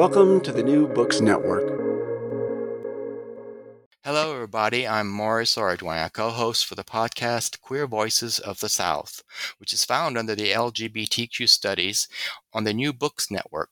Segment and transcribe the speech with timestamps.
[0.00, 1.68] Welcome to the New Books Network.
[4.02, 4.88] Hello, everybody.
[4.88, 9.22] I'm Morris Ordway, co host for the podcast Queer Voices of the South,
[9.58, 12.08] which is found under the LGBTQ Studies
[12.54, 13.68] on the New Books Network.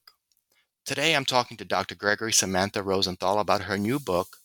[0.85, 1.95] Today, I'm talking to Dr.
[1.95, 4.37] Gregory Samantha Rosenthal about her new book,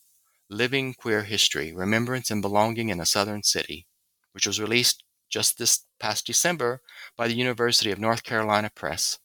[0.50, 3.88] Living Queer History Remembrance and Belonging in a Southern City,
[4.32, 6.80] which was released just this past December
[7.18, 9.20] by the University of North Carolina Press.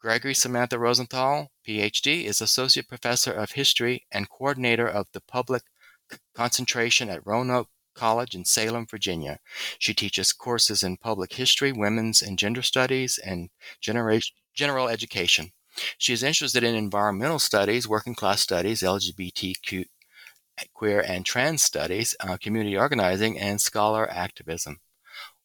[0.00, 5.62] Gregory Samantha Rosenthal, PhD, is Associate Professor of History and Coordinator of the Public
[6.34, 9.38] Concentration at Roanoke College in Salem, Virginia.
[9.78, 15.52] She teaches courses in public history, women's and gender studies, and general education.
[15.98, 19.84] She is interested in environmental studies, working class studies, LGBTQ,
[20.74, 24.80] queer and trans studies, uh, community organizing, and scholar activism.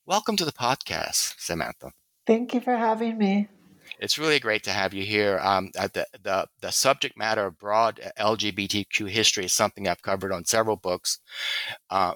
[0.05, 1.91] Welcome to the podcast, Samantha.
[2.25, 3.47] Thank you for having me
[3.99, 5.39] it's really great to have you here.
[5.41, 10.45] Um, the, the, the subject matter of broad LGBTQ history is something I've covered on
[10.45, 11.19] several books
[11.89, 12.13] uh,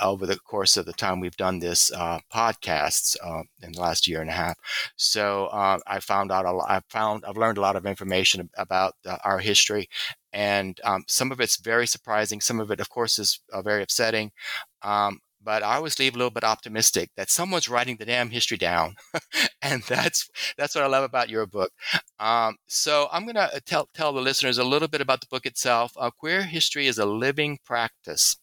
[0.00, 4.06] over the course of the time we've done this uh, podcasts uh, in the last
[4.06, 4.56] year and a half.
[4.96, 8.48] So uh, I found out a lot, I found I've learned a lot of information
[8.56, 8.94] about
[9.24, 9.88] our history,
[10.32, 12.40] and um, some of it's very surprising.
[12.40, 14.30] Some of it, of course, is uh, very upsetting.
[14.82, 18.56] Um, but I always leave a little bit optimistic that someone's writing the damn history
[18.56, 18.96] down,
[19.62, 21.72] and that's that's what I love about your book.
[22.18, 25.28] Um, so I'm going to uh, tell tell the listeners a little bit about the
[25.30, 25.92] book itself.
[25.96, 28.36] Uh, Queer history is a living practice.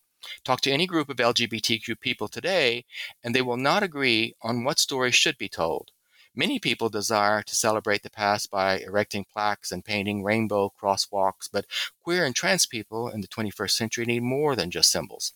[0.43, 2.85] Talk to any group of LGBTQ people today,
[3.23, 5.91] and they will not agree on what story should be told.
[6.37, 11.65] Many people desire to celebrate the past by erecting plaques and painting rainbow crosswalks, but
[12.03, 15.33] queer and trans people in the 21st century need more than just symbols.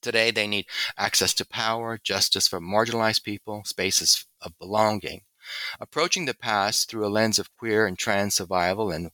[0.00, 0.66] Today, they need
[0.96, 5.22] access to power, justice for marginalized people, spaces of belonging.
[5.80, 9.10] Approaching the past through a lens of queer and trans survival and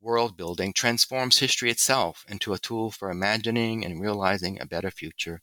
[0.00, 5.42] world building transforms history itself into a tool for imagining and realizing a better future.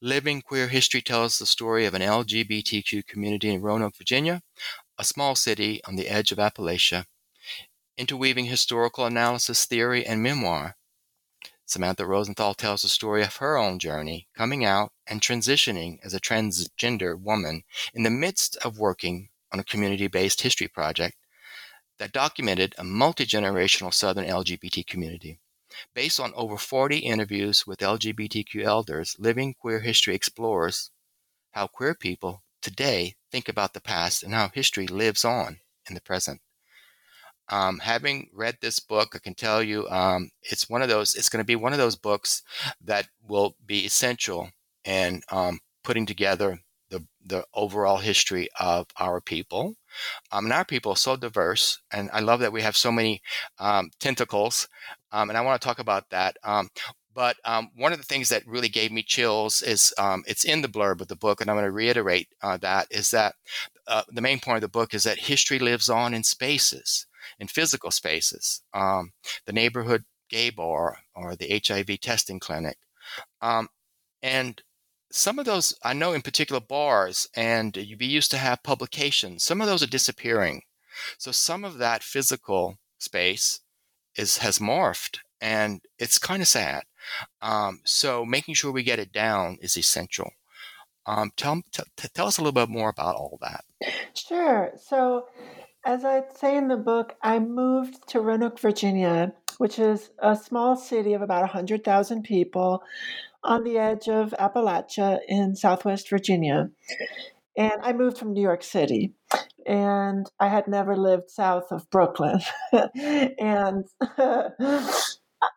[0.00, 4.42] Living Queer History tells the story of an LGBTQ community in Roanoke, Virginia,
[4.98, 7.06] a small city on the edge of Appalachia.
[7.96, 10.76] Interweaving historical analysis, theory, and memoir,
[11.72, 16.20] Samantha Rosenthal tells the story of her own journey, coming out and transitioning as a
[16.20, 21.16] transgender woman in the midst of working on a community based history project
[21.96, 25.40] that documented a multi generational Southern LGBT community.
[25.94, 30.90] Based on over 40 interviews with LGBTQ elders, Living Queer History explores
[31.52, 36.02] how queer people today think about the past and how history lives on in the
[36.02, 36.42] present.
[37.52, 41.14] Um, having read this book, I can tell you um, it's one of those.
[41.14, 42.42] It's going to be one of those books
[42.82, 44.48] that will be essential
[44.86, 49.76] in um, putting together the the overall history of our people.
[50.32, 53.20] Um, and our people are so diverse, and I love that we have so many
[53.58, 54.66] um, tentacles.
[55.12, 56.38] Um, and I want to talk about that.
[57.14, 57.36] but
[57.76, 59.92] one of the things that really gave me chills is
[60.26, 63.10] it's in the blurb of the book, and I'm going to reiterate uh, that is
[63.10, 63.34] that
[63.86, 67.06] uh, the main point of the book is that history lives on in spaces
[67.42, 69.10] in physical spaces, um,
[69.46, 72.78] the neighborhood gay bar or the HIV testing clinic.
[73.40, 73.68] Um,
[74.22, 74.62] and
[75.10, 79.60] some of those, I know in particular bars, and we used to have publications, some
[79.60, 80.62] of those are disappearing.
[81.18, 83.60] So some of that physical space
[84.16, 86.84] is has morphed and it's kind of sad.
[87.40, 90.30] Um, so making sure we get it down is essential.
[91.06, 93.64] Um, tell, t- tell us a little bit more about all that.
[94.14, 94.70] Sure.
[94.76, 95.26] So
[95.84, 100.76] as I say in the book, I moved to Roanoke, Virginia, which is a small
[100.76, 102.82] city of about 100,000 people
[103.44, 106.70] on the edge of Appalachia in southwest Virginia.
[107.56, 109.14] And I moved from New York City.
[109.66, 112.40] And I had never lived south of Brooklyn.
[112.94, 113.86] and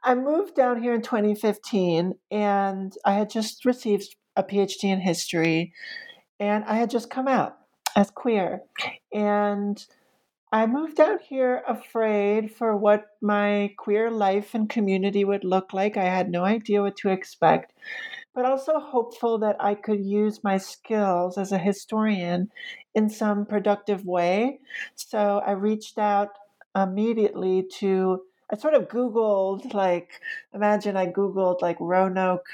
[0.03, 5.73] I moved down here in 2015, and I had just received a PhD in history,
[6.39, 7.57] and I had just come out
[7.95, 8.61] as queer.
[9.13, 9.83] And
[10.51, 15.97] I moved out here afraid for what my queer life and community would look like.
[15.97, 17.73] I had no idea what to expect,
[18.33, 22.51] but also hopeful that I could use my skills as a historian
[22.93, 24.59] in some productive way.
[24.95, 26.29] So I reached out
[26.75, 28.21] immediately to
[28.51, 30.21] I sort of Googled, like,
[30.53, 32.45] imagine I Googled, like, Roanoke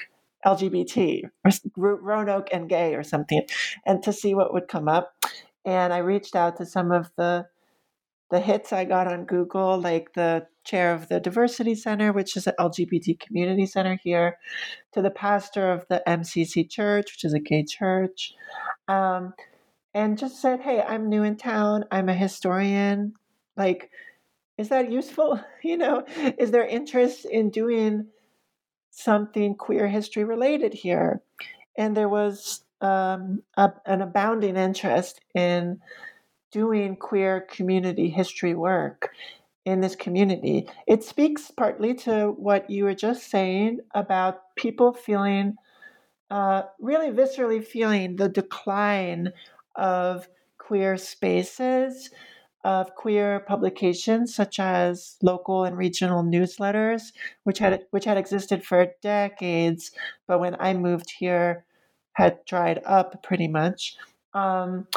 [0.45, 3.41] LGBT or Roanoke and gay or something,
[3.85, 5.13] and to see what would come up.
[5.65, 7.47] And I reached out to some of the
[8.31, 12.47] the hits I got on Google, like the chair of the Diversity Center, which is
[12.47, 14.37] an LGBT community center here,
[14.93, 18.33] to the pastor of the MCC Church, which is a gay church,
[18.87, 19.33] um,
[19.93, 21.85] and just said, "Hey, I'm new in town.
[21.91, 23.13] I'm a historian.
[23.57, 23.91] Like,
[24.57, 25.39] is that useful?
[25.63, 26.03] You know,
[26.39, 28.07] is there interest in doing
[28.89, 31.21] something queer history related here?
[31.77, 35.79] And there was um, a, an abounding interest in
[36.51, 39.11] doing queer community history work
[39.65, 40.67] in this community.
[40.87, 45.55] It speaks partly to what you were just saying about people feeling,
[46.29, 49.31] uh, really viscerally feeling the decline
[49.75, 50.27] of
[50.57, 52.09] queer spaces
[52.63, 57.11] of queer publications such as local and regional newsletters,
[57.43, 59.91] which had which had existed for decades,
[60.27, 61.65] but when I moved here,
[62.13, 63.95] had dried up pretty much.
[64.33, 64.87] Um,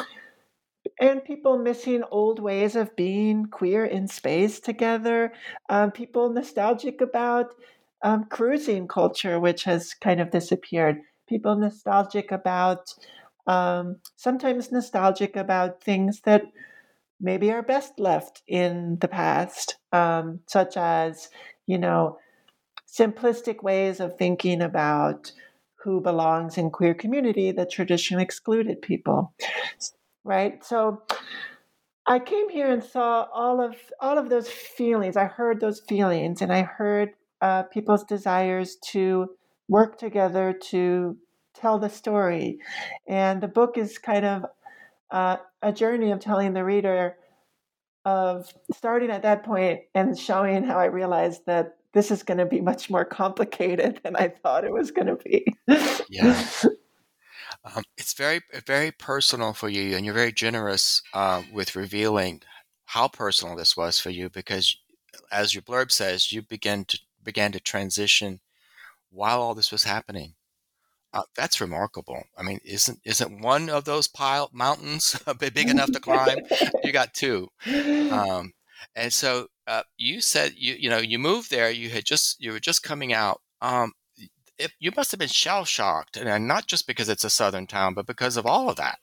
[0.99, 5.33] and people missing old ways of being queer in space together.
[5.69, 7.53] Um, people nostalgic about
[8.01, 11.01] um, cruising culture, which has kind of disappeared.
[11.27, 12.93] People nostalgic about,
[13.47, 16.43] um, sometimes nostalgic about things that
[17.19, 21.29] maybe are best left in the past, um, such as,
[21.65, 22.17] you know,
[22.87, 25.31] simplistic ways of thinking about
[25.75, 29.33] who belongs in queer community that traditionally excluded people,
[30.25, 30.63] right?
[30.65, 31.03] So
[32.05, 35.15] I came here and saw all of all of those feelings.
[35.15, 37.11] I heard those feelings, and I heard
[37.41, 39.29] uh, people's desires to
[39.69, 41.17] work together to
[41.53, 42.59] tell the story.
[43.07, 44.45] And the book is kind of
[45.09, 47.15] uh, a journey of telling the reader
[48.03, 52.45] of starting at that point and showing how I realized that this is going to
[52.45, 55.45] be much more complicated than I thought it was going to be.
[56.09, 56.47] yeah.
[57.65, 62.41] Um, it's very, very personal for you, and you're very generous uh, with revealing
[62.85, 64.77] how personal this was for you because,
[65.31, 68.39] as your blurb says, you began to began to transition
[69.09, 70.35] while all this was happening.
[71.11, 72.23] Uh, that's remarkable.
[72.37, 76.37] I mean, isn't isn't one of those pile mountains big enough to climb?
[76.83, 77.49] you got two,
[78.11, 78.53] um,
[78.95, 81.71] and so uh, you said you you know you moved there.
[81.71, 83.41] You had just you were just coming out.
[83.61, 83.93] Um,
[84.79, 88.05] you must have been shell shocked, and not just because it's a southern town, but
[88.05, 88.99] because of all of that.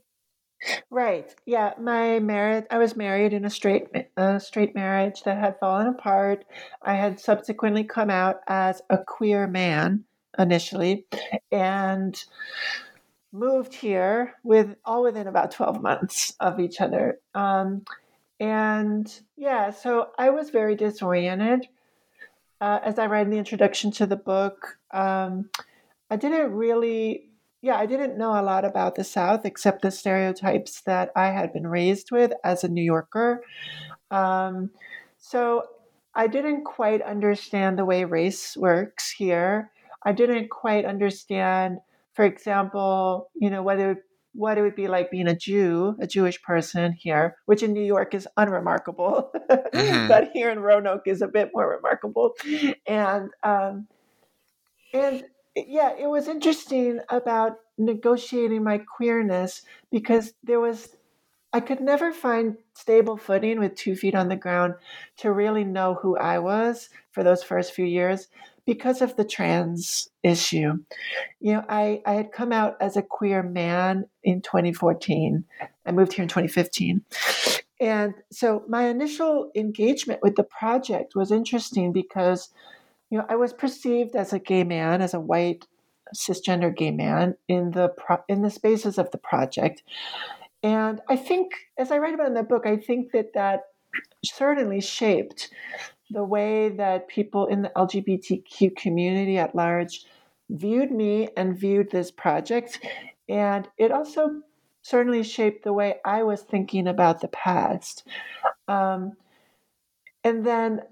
[0.90, 1.34] Right.
[1.44, 1.72] Yeah.
[1.81, 2.66] My marriage.
[2.70, 6.44] I was married in a straight a straight marriage that had fallen apart.
[6.82, 10.04] I had subsequently come out as a queer man
[10.38, 11.06] initially
[11.50, 12.22] and
[13.32, 17.19] moved here with all within about 12 months of each other.
[17.34, 17.84] Um,
[18.38, 21.66] and yeah, so I was very disoriented.
[22.62, 25.50] Uh, as I read in the introduction to the book, um,
[26.09, 27.25] I didn't really,
[27.61, 31.53] yeah, I didn't know a lot about the South except the stereotypes that I had
[31.53, 33.43] been raised with as a New Yorker.
[34.12, 34.70] Um,
[35.19, 35.64] so
[36.14, 39.73] I didn't quite understand the way race works here.
[40.05, 41.79] I didn't quite understand,
[42.12, 46.43] for example, you know, whether what it would be like being a Jew, a Jewish
[46.43, 50.08] person here, which in New York is unremarkable, mm-hmm.
[50.08, 52.32] but here in Roanoke is a bit more remarkable.
[52.86, 53.89] And um,
[54.94, 55.24] and
[55.55, 60.96] yeah, it was interesting about negotiating my queerness because there was
[61.53, 64.75] I could never find stable footing with two feet on the ground
[65.19, 68.29] to really know who I was for those first few years
[68.65, 70.79] because of the trans issue.
[71.41, 75.44] You know, I, I had come out as a queer man in 2014.
[75.85, 77.03] I moved here in 2015.
[77.81, 82.51] And so my initial engagement with the project was interesting because,
[83.11, 85.67] you know, I was perceived as a gay man, as a white
[86.15, 89.82] cisgender gay man in the pro- in the spaces of the project.
[90.62, 93.62] And I think, as I write about in the book, I think that that
[94.24, 95.50] certainly shaped
[96.10, 100.04] the way that people in the LGBTQ community at large
[100.50, 102.81] viewed me and viewed this project.
[103.28, 104.42] And it also
[104.82, 108.06] certainly shaped the way I was thinking about the past.
[108.69, 109.12] Um,
[110.24, 110.82] and then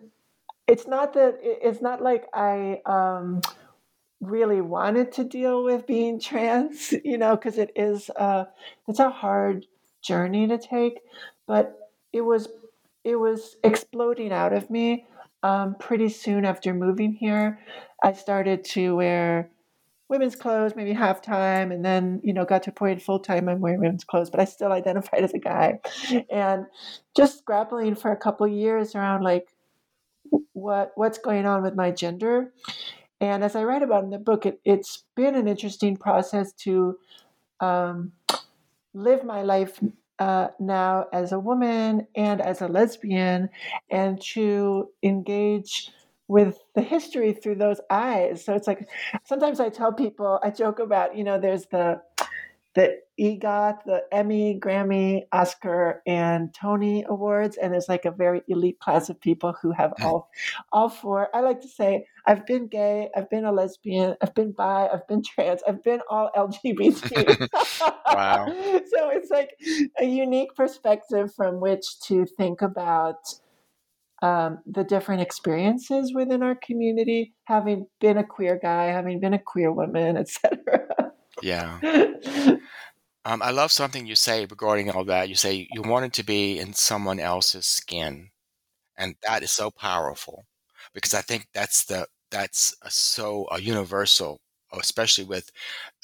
[0.66, 3.42] it's not that it's not like I um,
[4.20, 8.44] really wanted to deal with being trans, you know, because it is uh,
[8.88, 9.66] it's a hard
[10.02, 11.00] journey to take,
[11.46, 11.76] but
[12.12, 12.48] it was
[13.04, 15.06] it was exploding out of me
[15.42, 17.58] um, pretty soon after moving here.
[18.02, 19.50] I started to wear
[20.08, 23.48] women's clothes, maybe half time, and then you know got to a point full time
[23.48, 25.80] I'm wearing women's clothes, but I still identified as a guy,
[26.30, 26.66] and
[27.16, 29.48] just grappling for a couple years around like
[30.52, 32.52] what what's going on with my gender.
[33.20, 36.98] And as I write about in the book, it, has been an interesting process to
[37.60, 38.12] um,
[38.94, 39.78] live my life
[40.18, 43.48] uh, now as a woman and as a lesbian,
[43.90, 45.90] and to engage
[46.28, 48.44] with the history through those eyes.
[48.44, 48.88] So it's like
[49.24, 52.00] sometimes I tell people, I joke about, you know, there's the
[52.74, 58.78] the EGOT, the Emmy, Grammy, Oscar, and Tony awards, and there's like a very elite
[58.78, 60.30] class of people who have all
[60.72, 61.28] all four.
[61.34, 65.06] I like to say I've been gay, I've been a lesbian, I've been bi, I've
[65.08, 67.48] been trans, I've been all LGBT.
[68.06, 68.46] wow.
[68.46, 69.58] so it's like
[69.98, 73.34] a unique perspective from which to think about
[74.22, 79.38] um, the different experiences within our community, having been a queer guy, having been a
[79.38, 80.58] queer woman, etc.
[81.40, 81.80] Yeah.
[83.26, 85.28] Um, I love something you say regarding all that.
[85.28, 88.30] You say you wanted to be in someone else's skin,
[88.96, 90.46] and that is so powerful
[90.94, 94.40] because I think that's the that's a, so a universal,
[94.72, 95.50] especially with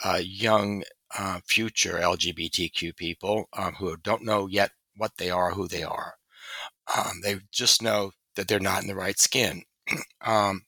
[0.05, 0.85] uh, young
[1.19, 6.14] uh, future LGBTQ people um, who don't know yet what they are, who they are.
[6.97, 9.62] Um, they just know that they're not in the right skin.
[10.23, 10.62] um,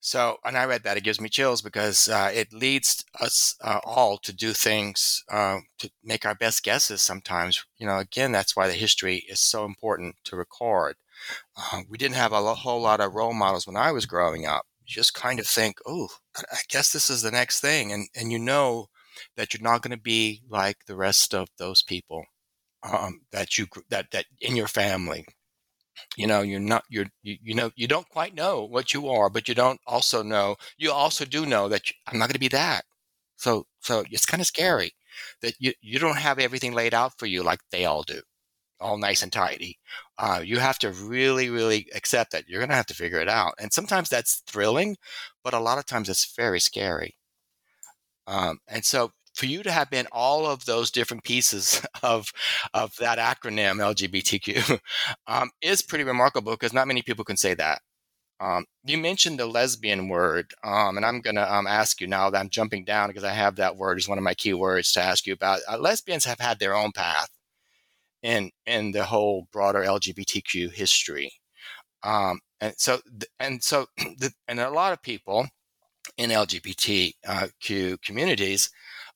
[0.00, 3.80] so, and I read that it gives me chills because uh, it leads us uh,
[3.84, 7.02] all to do things uh, to make our best guesses.
[7.02, 10.96] Sometimes, you know, again, that's why the history is so important to record.
[11.54, 14.64] Uh, we didn't have a whole lot of role models when I was growing up.
[14.86, 18.32] You just kind of think, oh, I guess this is the next thing, and and
[18.32, 18.88] you know
[19.36, 22.24] that you're not going to be like the rest of those people
[22.82, 25.26] um, that you that that in your family
[26.16, 29.30] you know you're not you're you, you know you don't quite know what you are
[29.30, 32.40] but you don't also know you also do know that you, i'm not going to
[32.40, 32.84] be that.
[33.36, 34.92] So so it's kind of scary
[35.42, 38.20] that you you don't have everything laid out for you like they all do
[38.80, 39.78] all nice and tidy.
[40.18, 43.28] Uh, you have to really really accept that you're going to have to figure it
[43.28, 44.96] out and sometimes that's thrilling
[45.44, 47.16] but a lot of times it's very scary.
[48.26, 52.32] Um, and so for you to have been all of those different pieces of
[52.74, 54.80] of that acronym LGBTQ
[55.26, 57.80] um, is pretty remarkable because not many people can say that.
[58.40, 62.30] Um, you mentioned the lesbian word, um, and I'm going to um, ask you now
[62.30, 64.92] that I'm jumping down because I have that word as one of my key words
[64.92, 65.60] to ask you about.
[65.68, 67.28] Uh, lesbians have had their own path
[68.22, 71.32] in in the whole broader LGBTQ history,
[72.02, 73.00] um, and so
[73.38, 73.86] and so
[74.48, 75.46] and a lot of people
[76.16, 78.70] in LGBTQ communities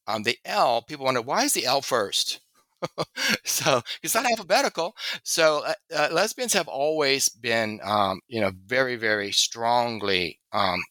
[0.07, 2.41] um, the L, people wonder why is the L first?
[3.45, 4.97] so it's not alphabetical.
[5.23, 10.83] So uh, uh, lesbians have always been, um, you know, very, very strongly um,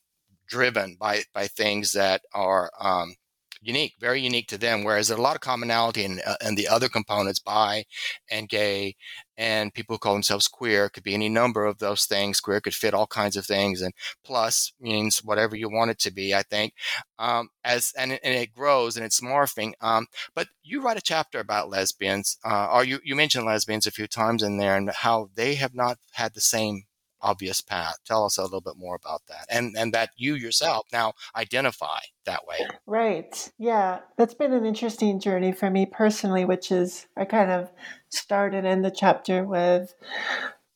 [0.47, 3.15] driven by by things that are um,
[3.63, 4.83] unique, very unique to them.
[4.83, 7.85] Whereas there's a lot of commonality in, uh, in the other components, bi
[8.29, 8.95] and gay,
[9.37, 10.89] and people who call themselves queer.
[10.89, 12.39] Could be any number of those things.
[12.39, 13.93] Queer could fit all kinds of things, and
[14.23, 16.33] plus means whatever you want it to be.
[16.33, 16.73] I think
[17.19, 19.73] um, as and, and it grows and it's morphing.
[19.81, 23.91] Um, but you write a chapter about lesbians, uh, or you you mentioned lesbians a
[23.91, 26.83] few times in there, and how they have not had the same
[27.23, 27.97] obvious path.
[28.05, 31.99] Tell us a little bit more about that, and and that you yourself now identify
[32.25, 32.67] that way.
[32.85, 33.51] Right.
[33.57, 37.71] Yeah, that's been an interesting journey for me personally, which is I kind of
[38.09, 39.93] started in the chapter with.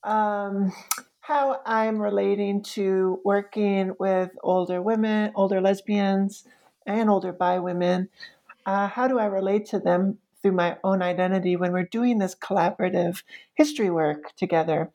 [0.04, 0.72] Um,
[1.28, 6.46] how I'm relating to working with older women, older lesbians,
[6.86, 8.08] and older bi women.
[8.66, 12.34] Uh, how do I relate to them through my own identity when we're doing this
[12.34, 13.24] collaborative
[13.56, 14.90] history work together?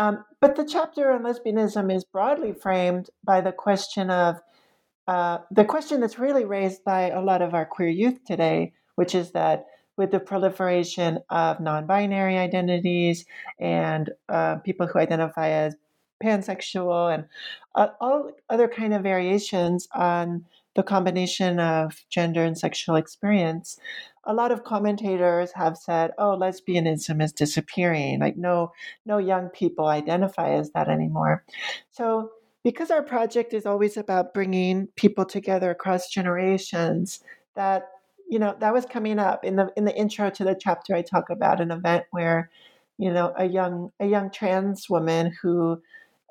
[0.00, 4.40] Um, but the chapter on lesbianism is broadly framed by the question of
[5.06, 9.14] uh, the question that's really raised by a lot of our queer youth today, which
[9.14, 9.66] is that
[9.98, 13.26] with the proliferation of non binary identities
[13.58, 15.76] and uh, people who identify as
[16.24, 17.26] pansexual and
[17.74, 23.78] uh, all other kind of variations on the combination of gender and sexual experience,
[24.24, 28.20] a lot of commentators have said, "Oh, lesbianism is disappearing.
[28.20, 28.72] Like no
[29.06, 31.44] no young people identify as that anymore."
[31.90, 32.30] So,
[32.62, 37.20] because our project is always about bringing people together across generations,
[37.56, 37.88] that
[38.28, 40.94] you know that was coming up in the in the intro to the chapter.
[40.94, 42.50] I talk about an event where
[42.98, 45.82] you know a young a young trans woman who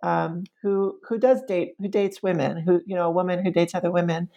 [0.03, 3.75] um, who who does date who dates women who you know a woman who dates
[3.75, 4.29] other women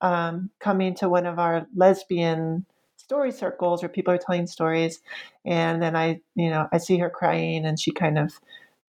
[0.00, 2.64] um, coming to one of our lesbian
[2.96, 5.00] story circles where people are telling stories.
[5.44, 8.38] And then i you know i see her crying and she kind of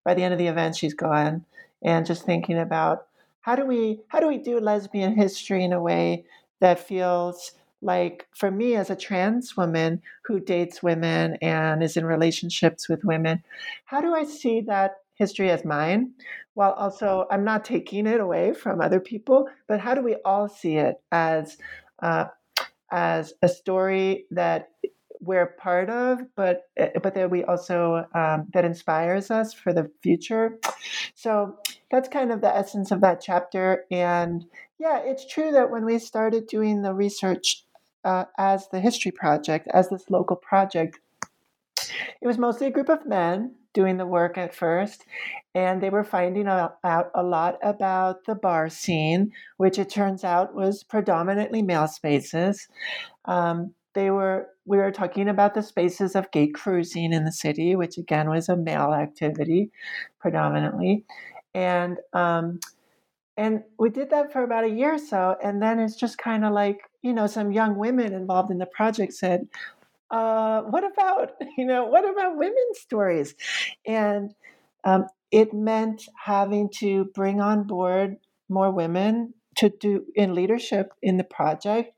[0.04, 1.44] by the end of the event she's gone.
[1.82, 3.06] And just thinking about
[3.40, 6.24] how do we how do we do lesbian history in a way
[6.60, 12.04] that feels like for me as a trans woman who dates women and is in
[12.04, 13.42] relationships with women
[13.86, 16.10] how do i see that history as mine
[16.54, 20.48] while also i'm not taking it away from other people but how do we all
[20.48, 21.58] see it as
[22.02, 22.24] uh,
[22.90, 24.70] as a story that
[25.20, 26.70] we're part of, but
[27.02, 30.58] but that we also um, that inspires us for the future.
[31.14, 31.58] So
[31.90, 33.84] that's kind of the essence of that chapter.
[33.90, 34.44] And
[34.78, 37.64] yeah, it's true that when we started doing the research
[38.02, 40.98] uh, as the history project, as this local project,
[42.22, 45.04] it was mostly a group of men doing the work at first,
[45.54, 50.54] and they were finding out a lot about the bar scene, which it turns out
[50.54, 52.68] was predominantly male spaces.
[53.26, 57.74] Um, they were we were talking about the spaces of gay cruising in the city,
[57.74, 59.70] which again was a male activity
[60.20, 61.04] predominantly,
[61.54, 62.60] and um,
[63.36, 66.44] and we did that for about a year or so, and then it's just kind
[66.44, 69.48] of like you know some young women involved in the project said,
[70.10, 73.34] uh, "What about you know what about women's stories?"
[73.86, 74.34] And
[74.84, 78.16] um, it meant having to bring on board
[78.48, 81.92] more women to do in leadership in the project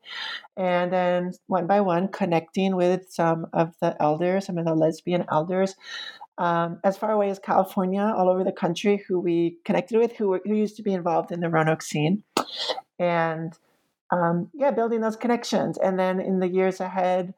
[0.57, 5.25] and then one by one connecting with some of the elders some of the lesbian
[5.31, 5.75] elders
[6.39, 10.29] um, as far away as california all over the country who we connected with who,
[10.29, 12.23] were, who used to be involved in the roanoke scene
[12.99, 13.53] and
[14.11, 17.33] um, yeah building those connections and then in the years ahead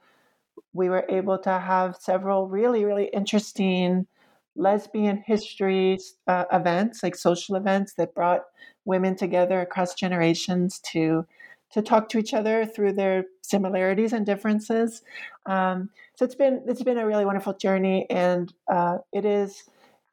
[0.73, 4.07] we were able to have several really really interesting
[4.55, 5.97] lesbian history
[6.27, 8.43] uh, events, like social events that brought
[8.85, 11.25] women together across generations to
[11.71, 15.01] to talk to each other through their similarities and differences.
[15.45, 19.63] Um, so it's been it's been a really wonderful journey, and uh, it is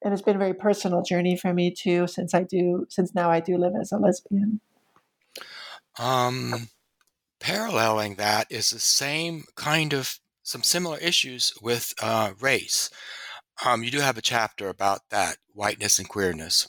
[0.02, 2.06] and it's been a very personal journey for me too.
[2.06, 4.60] Since I do since now I do live as a lesbian.
[5.98, 6.68] Um,
[7.38, 12.90] paralleling that is the same kind of some similar issues with uh, race.
[13.64, 16.68] Um, you do have a chapter about that whiteness and queerness,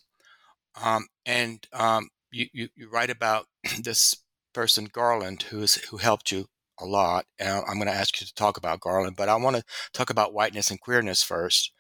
[0.82, 3.47] um, and um, you, you, you write about
[3.80, 4.15] this
[4.54, 6.47] person Garland who is who helped you
[6.80, 7.26] a lot.
[7.39, 10.10] And I'm going to ask you to talk about Garland, but I want to talk
[10.10, 11.71] about whiteness and queerness first.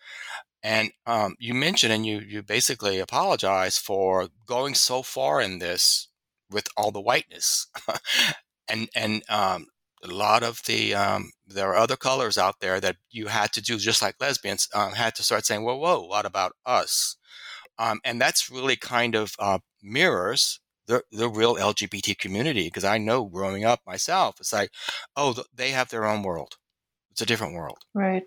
[0.61, 6.07] And um, you mentioned and you you basically apologize for going so far in this
[6.49, 7.67] with all the whiteness,
[8.69, 9.67] and and um,
[10.03, 13.61] a lot of the um, there are other colors out there that you had to
[13.61, 17.15] do just like lesbians um, had to start saying, "Whoa, whoa, what about us?"
[17.79, 22.97] Um, and that's really kind of uh, mirrors the the real LGBT community because I
[22.97, 24.71] know growing up myself, it's like,
[25.15, 26.57] oh, they have their own world.
[27.11, 28.23] It's a different world, right?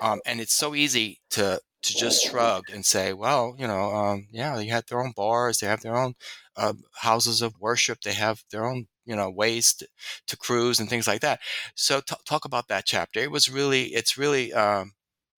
[0.00, 4.26] Um, and it's so easy to to just shrug and say, well, you know, um,
[4.32, 6.14] yeah, they have their own bars, they have their own
[6.56, 9.88] uh, houses of worship, they have their own you know ways to,
[10.28, 11.40] to cruise and things like that.
[11.74, 13.20] So t- talk about that chapter.
[13.20, 14.92] It was really it's really um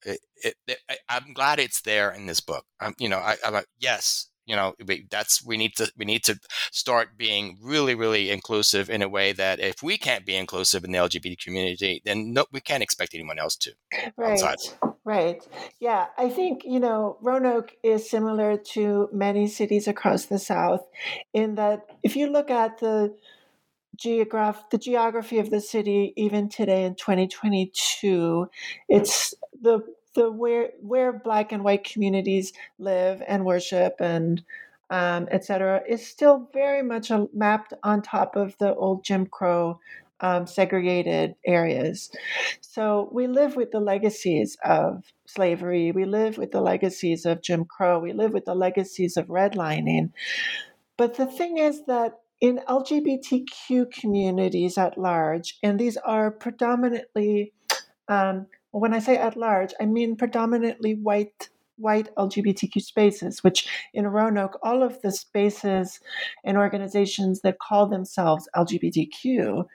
[0.04, 2.64] it, it, it, I, am glad it's there in this book.
[2.80, 6.04] Um, you know I, i'm like yes you know we, that's we need to we
[6.04, 6.38] need to
[6.70, 10.92] start being really really inclusive in a way that if we can't be inclusive in
[10.92, 13.72] the lgbt community then no, we can't expect anyone else to
[14.16, 14.58] right outside.
[15.04, 15.46] right.
[15.80, 20.86] Yeah i think you know roanoke is similar to many cities across the south
[21.34, 23.14] in that if you look at the
[23.96, 28.48] geograph the geography of the city even today in 2022
[28.88, 29.80] it's the
[30.14, 34.42] the where where black and white communities live and worship and
[34.90, 39.78] um, etc is still very much a, mapped on top of the old jim crow
[40.20, 42.10] um, segregated areas.
[42.62, 47.64] So we live with the legacies of slavery we live with the legacies of jim
[47.64, 50.12] crow we live with the legacies of redlining.
[50.96, 57.52] But the thing is that in LGBTQ communities at large, and these are predominantly,
[58.08, 64.06] um, when I say at large, I mean predominantly white white LGBTQ spaces, which in
[64.06, 66.00] Roanoke, all of the spaces
[66.44, 69.66] and organizations that call themselves LGBTQ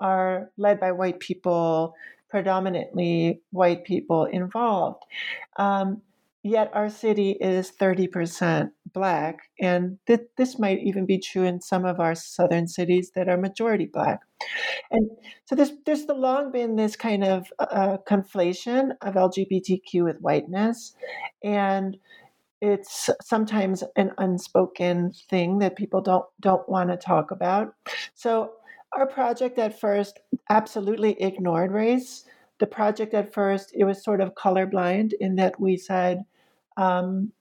[0.00, 1.94] are led by white people,
[2.30, 5.02] predominantly white people involved.
[5.56, 6.02] Um,
[6.48, 11.84] Yet our city is 30% Black, and th- this might even be true in some
[11.84, 14.20] of our southern cities that are majority Black.
[14.90, 15.10] And
[15.44, 20.94] so there's, there's long been this kind of uh, conflation of LGBTQ with whiteness,
[21.44, 21.98] and
[22.62, 27.74] it's sometimes an unspoken thing that people don't don't want to talk about.
[28.14, 28.52] So
[28.96, 32.24] our project at first absolutely ignored race.
[32.58, 36.24] The project at first it was sort of colorblind in that we said
[36.78, 37.32] um,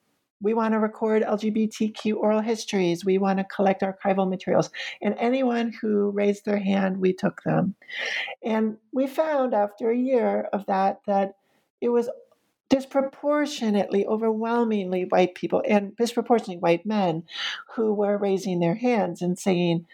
[0.42, 3.06] we want to record LGBTQ oral histories.
[3.06, 4.70] We want to collect archival materials.
[5.02, 7.76] And anyone who raised their hand, we took them.
[8.44, 11.36] And we found after a year of that that
[11.82, 12.10] it was
[12.70, 17.24] disproportionately, overwhelmingly white people and disproportionately white men
[17.76, 19.86] who were raising their hands and saying,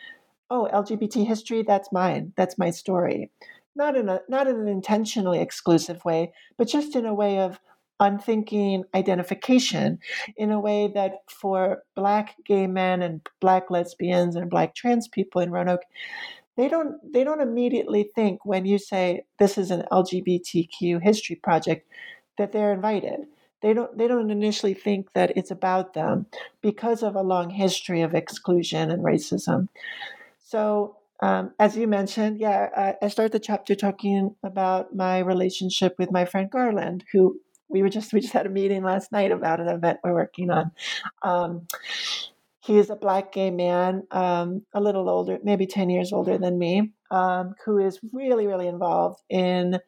[0.50, 2.34] "Oh, LGBT history, that's mine.
[2.36, 3.32] That's my story."
[3.76, 7.60] Not in a not in an intentionally exclusive way, but just in a way of
[8.00, 10.00] unthinking identification
[10.38, 15.42] in a way that for black gay men and black lesbians and black trans people
[15.42, 15.84] in Roanoke,
[16.56, 21.88] they don't they don't immediately think when you say this is an LGBTQ history project
[22.38, 23.22] that they're invited.
[23.62, 26.26] They don't they don't initially think that it's about them
[26.62, 29.70] because of a long history of exclusion and racism.
[30.44, 35.96] So um, as you mentioned, yeah, I, I start the chapter talking about my relationship
[35.98, 37.40] with my friend Garland, who
[37.74, 40.50] we were just we just had a meeting last night about an event we're working
[40.50, 40.72] on.
[41.24, 41.68] Um,
[42.62, 46.58] he is a black gay man, um, a little older, maybe ten years older than
[46.58, 49.80] me, um, who is really really involved in,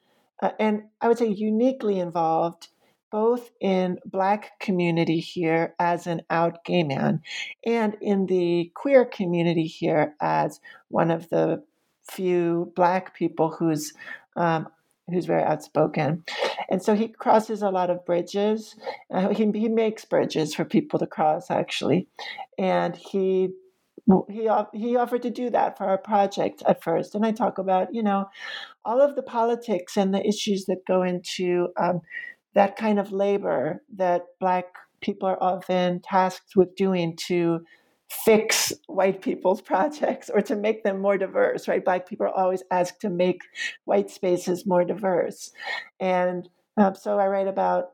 [0.42, 2.68] uh, and I would say uniquely involved
[3.12, 7.22] both in black community here as an out gay man
[7.66, 11.64] and in the queer community here as one of the
[12.12, 13.94] few black people who's
[14.36, 14.68] um,
[15.10, 16.24] who's very outspoken.
[16.70, 18.76] And so he crosses a lot of bridges.
[19.12, 22.08] Uh, he, he makes bridges for people to cross, actually.
[22.58, 23.50] And he
[24.30, 27.92] he he offered to do that for our project at first, and I talk about
[27.92, 28.30] you know
[28.84, 32.02] all of the politics and the issues that go into um,
[32.54, 34.66] that kind of labor that Black
[35.02, 37.62] people are often tasked with doing to
[38.10, 41.84] fix white people's projects or to make them more diverse, right?
[41.84, 43.42] Black people are always asked to make
[43.86, 45.52] white spaces more diverse.
[46.00, 47.92] And um, so I write about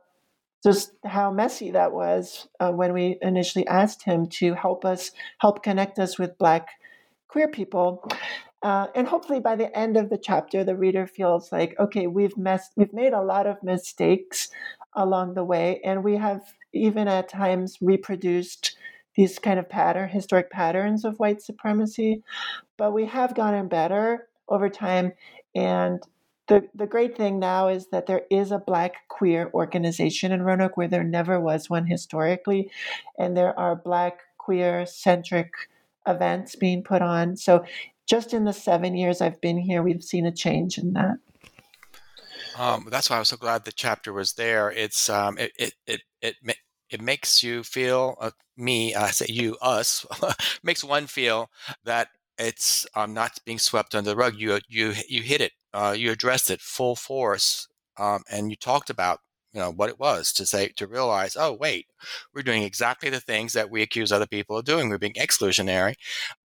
[0.63, 5.63] just how messy that was uh, when we initially asked him to help us, help
[5.63, 6.67] connect us with Black
[7.27, 8.07] queer people.
[8.61, 12.37] Uh, and hopefully by the end of the chapter, the reader feels like, okay, we've
[12.37, 14.49] messed, we've made a lot of mistakes
[14.93, 16.41] along the way, and we have
[16.73, 18.75] even at times reproduced
[19.15, 22.23] these kind of pattern, historic patterns of white supremacy.
[22.77, 25.13] But we have gotten better over time.
[25.55, 26.01] And
[26.47, 30.77] the, the great thing now is that there is a Black queer organization in Roanoke
[30.77, 32.71] where there never was one historically.
[33.17, 35.51] And there are Black queer centric
[36.07, 37.37] events being put on.
[37.37, 37.65] So
[38.07, 41.17] just in the seven years I've been here, we've seen a change in that.
[42.57, 44.71] Um, that's why I was so glad the chapter was there.
[44.71, 46.35] It's um, it, it it it
[46.91, 50.05] it makes you feel uh, me i say you us
[50.63, 51.49] makes one feel
[51.83, 54.33] that it's um, not being swept under the rug.
[54.37, 58.89] You you you hit it uh, you addressed it full force um, and you talked
[58.89, 59.19] about
[59.53, 61.87] you know what it was to say to realize oh wait
[62.33, 64.89] we're doing exactly the things that we accuse other people of doing.
[64.89, 65.95] We're being exclusionary.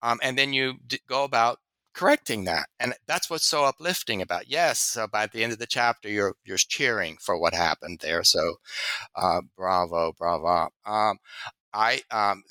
[0.03, 1.59] Um, and then you d- go about
[1.97, 2.69] correcting that.
[2.81, 4.49] And that's what's so uplifting about.
[4.49, 8.25] Yes, so by the end of the chapter, you're you're cheering for what happened there.
[8.25, 8.57] So,
[9.17, 10.71] uh, bravo, bravo.
[10.87, 11.19] Um,
[11.77, 12.43] I um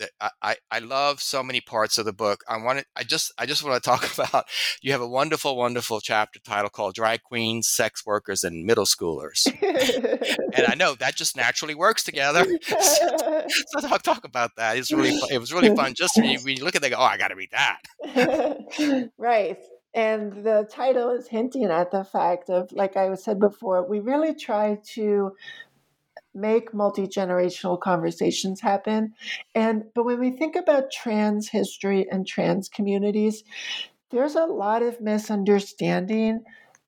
[0.41, 2.43] I I love so many parts of the book.
[2.47, 4.45] I wanted I just I just want to talk about
[4.81, 9.47] you have a wonderful wonderful chapter title called Drag Queens, Sex Workers, and Middle Schoolers,
[10.55, 12.45] and I know that just naturally works together.
[12.67, 14.77] so talk talk about that.
[14.77, 15.95] It's really it was really fun.
[15.95, 19.09] Just when you, when you look at it, go, oh, I got to read that.
[19.17, 19.57] right.
[19.93, 24.35] And the title is hinting at the fact of, like I said before, we really
[24.35, 25.31] try to
[26.35, 29.13] make multi-generational conversations happen.
[29.53, 33.43] And but when we think about trans history and trans communities
[34.11, 36.43] there's a lot of misunderstanding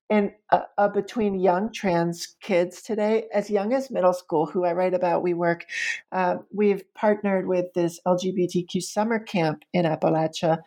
[0.09, 3.25] and uh, uh, between young trans kids today.
[3.33, 5.65] As young as middle school who i write about we work
[6.11, 10.59] uh, we've partnered with this lgbtq summer camp in appalachia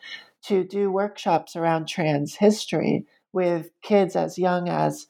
[0.42, 5.06] to do workshops around trans history with kids as young as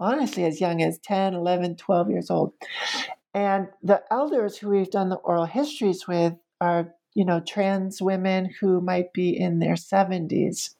[0.00, 2.52] honestly as young as 10, 11, 12 years old.
[3.34, 8.50] And the elders who we've done the oral histories with are, you know, trans women
[8.60, 10.74] who might be in their 70s.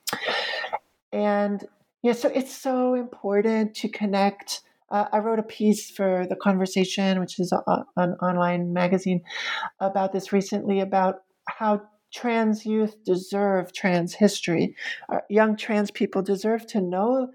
[1.13, 1.65] And
[2.03, 4.63] yeah, so it's so important to connect.
[4.91, 9.23] Uh, I wrote a piece for The Conversation, which is a, an online magazine,
[9.81, 14.75] about this recently about how trans youth deserve trans history.
[15.09, 17.31] Uh, young trans people deserve to know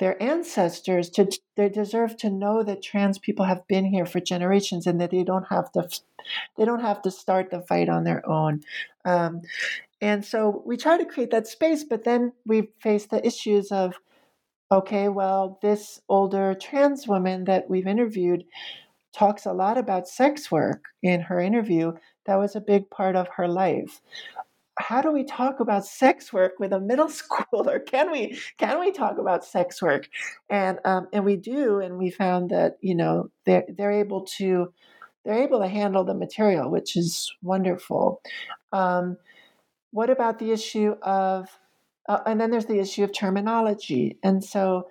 [0.00, 4.86] their ancestors to they deserve to know that trans people have been here for generations
[4.86, 5.88] and that they don't have to
[6.56, 8.60] they don't have to start the fight on their own
[9.04, 9.40] um,
[10.00, 13.94] and so we try to create that space but then we face the issues of
[14.72, 18.44] okay well this older trans woman that we've interviewed
[19.14, 21.92] talks a lot about sex work in her interview.
[22.26, 24.00] That was a big part of her life.
[24.78, 27.84] How do we talk about sex work with a middle schooler?
[27.84, 30.08] Can we can we talk about sex work?
[30.50, 34.72] And um, and we do, and we found that you know they're they're able to
[35.24, 38.20] they're able to handle the material, which is wonderful.
[38.72, 39.16] Um,
[39.94, 41.48] what about the issue of
[42.08, 44.88] uh, and then there's the issue of terminology and so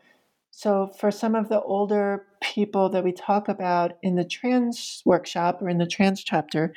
[0.49, 5.61] so for some of the older people that we talk about in the trans workshop
[5.61, 6.73] or in the trans chapter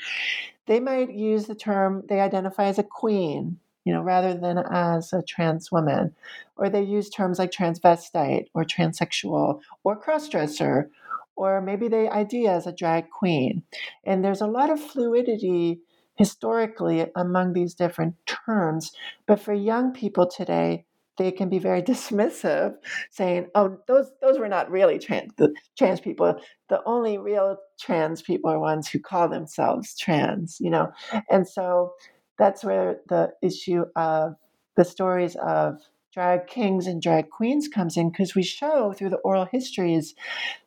[0.67, 5.13] they might use the term they identify as a queen you know rather than as
[5.13, 6.15] a trans woman
[6.57, 10.89] or they use terms like transvestite or transsexual or crossdresser
[11.37, 13.63] or maybe they ID as a drag queen
[14.05, 15.81] and there's a lot of fluidity
[16.17, 18.93] historically among these different terms.
[19.27, 20.87] But for young people today,
[21.19, 22.75] they can be very dismissive,
[23.11, 26.41] saying, "Oh, those those were not really trans the trans people.
[26.69, 30.93] The only real trans people are ones who call themselves trans." You know,
[31.31, 31.93] and so
[32.39, 34.35] that's where the issue of
[34.77, 35.81] the stories of
[36.13, 40.15] drag kings and drag queens comes in because we show through the oral histories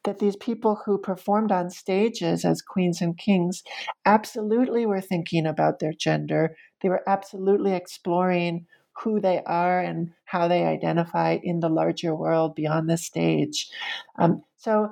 [0.04, 3.64] that these people who performed on stages as queens and kings
[4.06, 6.56] absolutely were thinking about their gender.
[6.82, 8.68] They were absolutely exploring
[9.02, 13.70] who they are and how they identify in the larger world beyond the stage.
[14.18, 14.92] Um, so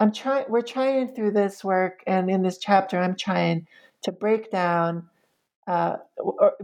[0.00, 0.46] I'm trying.
[0.48, 3.66] We're trying through this work, and in this chapter, I'm trying
[4.02, 5.08] to break down,
[5.66, 5.96] uh,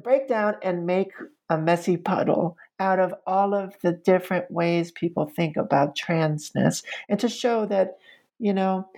[0.03, 1.13] break down and make
[1.49, 7.21] a messy puddle out of all of the different ways people think about transness and
[7.21, 7.99] to show that
[8.39, 8.89] you know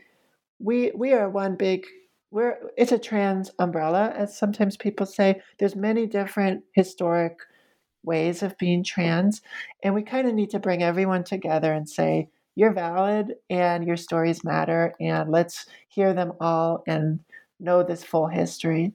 [0.59, 1.87] we we are one big
[2.31, 7.39] we're it's a trans umbrella as sometimes people say there's many different historic
[8.05, 9.43] ways of being trans
[9.83, 13.97] and we kind of need to bring everyone together and say you're valid and your
[13.97, 17.21] stories matter and let's hear them all and
[17.61, 18.93] know this full history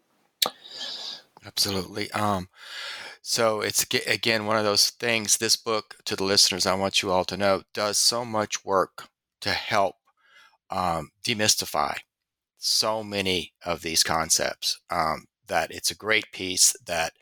[1.46, 2.48] absolutely um
[3.30, 5.36] so it's again one of those things.
[5.36, 9.10] This book, to the listeners, I want you all to know, does so much work
[9.42, 9.98] to help
[10.70, 11.98] um, demystify
[12.58, 14.80] so many of these concepts.
[14.90, 16.76] Um, that it's a great piece.
[16.86, 17.14] That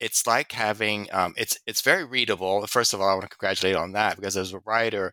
[0.00, 2.66] it's like having um, it's it's very readable.
[2.66, 5.12] First of all, I want to congratulate on that because as a writer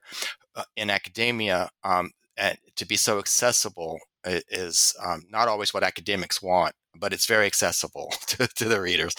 [0.56, 6.41] uh, in academia, um, and to be so accessible is um, not always what academics
[6.41, 9.14] want but it's very accessible to, to the readers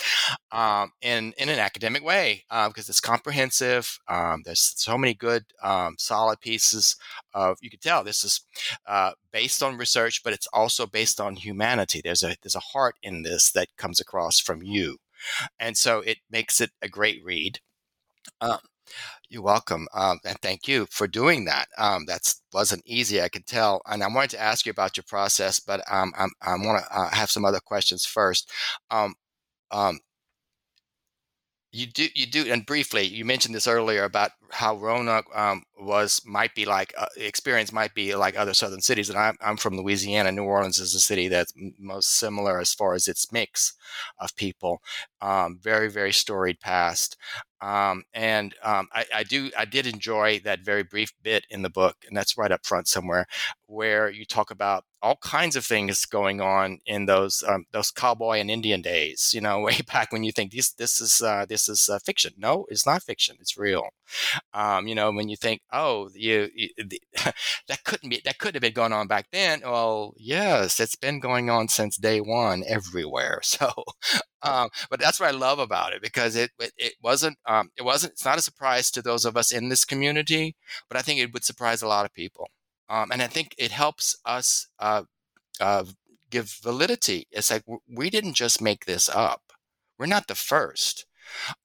[0.52, 3.98] um, in, in an academic way uh, because it's comprehensive.
[4.08, 6.96] Um, there's so many good, um, solid pieces
[7.34, 8.40] of, you can tell this is
[8.86, 12.00] uh, based on research, but it's also based on humanity.
[12.02, 14.98] There's a, there's a heart in this that comes across from you.
[15.58, 17.60] And so it makes it a great read.
[18.40, 18.58] Um,
[19.34, 21.66] you're welcome, um, and thank you for doing that.
[21.76, 23.82] Um, that wasn't easy, I can tell.
[23.86, 26.96] And I wanted to ask you about your process, but um, I'm, i want to
[26.96, 28.50] uh, have some other questions first.
[28.90, 29.14] Um,
[29.72, 29.98] um,
[31.72, 36.22] you do, you do, and briefly, you mentioned this earlier about how Roanoke um, was
[36.24, 39.10] might be like uh, experience might be like other southern cities.
[39.10, 40.30] And I'm, I'm from Louisiana.
[40.30, 43.74] New Orleans is a city that's most similar as far as its mix
[44.20, 44.80] of people.
[45.20, 47.16] Um, very very storied past.
[47.64, 51.70] Um, and um, I, I, do I did enjoy that very brief bit in the
[51.70, 53.26] book, and that's right up front somewhere,
[53.66, 58.38] where you talk about all kinds of things going on in those um, those cowboy
[58.38, 59.32] and Indian days.
[59.34, 62.34] You know, way back when you think this this is uh, this is uh, fiction.
[62.36, 63.36] No, it's not fiction.
[63.40, 63.88] It's real.
[64.52, 67.00] Um, you know, when you think, oh, you, you the,
[67.68, 69.60] that couldn't be that could have been going on back then.
[69.64, 73.40] Well, yes, it's been going on since day one everywhere.
[73.54, 73.72] So,
[74.42, 77.82] um, but that's what I love about it because it it, it wasn't um, it
[77.82, 80.56] wasn't it's not a surprise to those of us in this community,
[80.88, 82.48] but I think it would surprise a lot of people,
[82.88, 85.02] um, and I think it helps us uh,
[85.60, 85.84] uh,
[86.30, 87.26] give validity.
[87.30, 89.52] It's like we didn't just make this up.
[89.98, 91.06] We're not the first.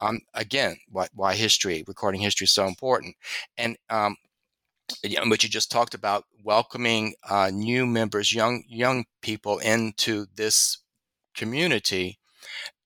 [0.02, 3.16] Um, again, why, why history, recording history is so important.
[3.58, 4.16] And um,
[5.28, 10.80] what you just talked about, welcoming uh, new members, young young people into this
[11.36, 12.20] community,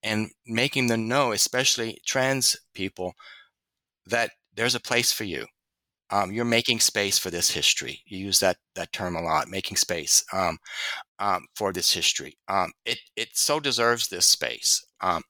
[0.01, 3.13] and making them know, especially trans people,
[4.05, 5.45] that there's a place for you.
[6.11, 8.01] Um, you're making space for this history.
[8.05, 10.57] You use that that term a lot, making space um,
[11.19, 12.37] um, for this history.
[12.47, 14.85] Um, it it so deserves this space.
[15.01, 15.23] Um,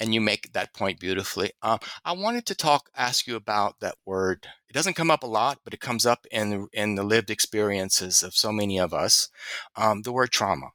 [0.00, 1.52] and you make that point beautifully.
[1.62, 4.46] Uh, I wanted to talk, ask you about that word.
[4.68, 8.22] It doesn't come up a lot, but it comes up in in the lived experiences
[8.22, 9.28] of so many of us.
[9.76, 10.70] Um, the word trauma.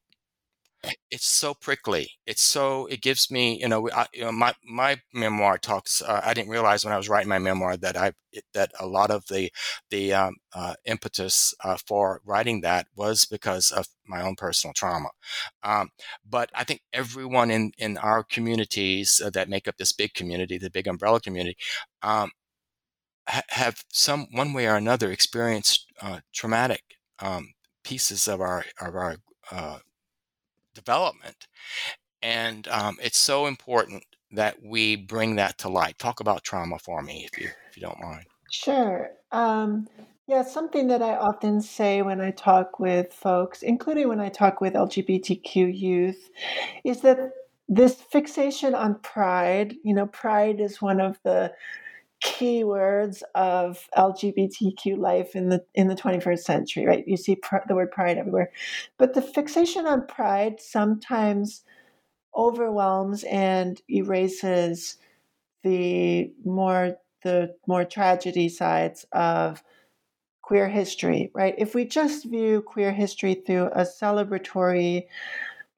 [1.11, 2.11] It's so prickly.
[2.25, 6.01] It's so it gives me, you know, I, you know my my memoir talks.
[6.01, 8.13] Uh, I didn't realize when I was writing my memoir that I
[8.53, 9.51] that a lot of the
[9.89, 15.09] the um, uh, impetus uh, for writing that was because of my own personal trauma.
[15.63, 15.89] Um,
[16.29, 20.57] but I think everyone in in our communities uh, that make up this big community,
[20.57, 21.57] the big umbrella community.
[22.01, 22.31] Um,
[23.27, 26.83] ha- have some one way or another experienced uh, traumatic
[27.19, 29.17] um, pieces of our of our
[29.51, 29.79] uh,
[30.75, 31.47] development.
[32.21, 35.97] And um, it's so important that we bring that to light.
[35.97, 38.25] Talk about trauma for me, if you if you don't mind.
[38.51, 39.09] Sure.
[39.31, 39.87] Um,
[40.27, 44.59] yeah, something that I often say when I talk with folks, including when I talk
[44.59, 46.29] with LGBTQ youth,
[46.83, 47.31] is that
[47.67, 51.53] this fixation on pride, you know, pride is one of the
[52.25, 57.07] keywords of LGBTQ life in the in the 21st century, right?
[57.07, 58.51] You see pr- the word pride everywhere,
[58.97, 61.63] but the fixation on pride sometimes
[62.35, 64.97] overwhelms and erases
[65.63, 69.63] the more the more tragedy sides of
[70.41, 71.55] queer history, right?
[71.57, 75.03] If we just view queer history through a celebratory